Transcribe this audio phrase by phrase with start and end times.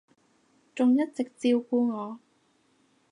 [0.03, 0.03] 仲
[0.97, 2.19] 一直照顧我